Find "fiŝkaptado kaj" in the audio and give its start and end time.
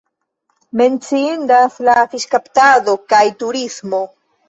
2.17-3.25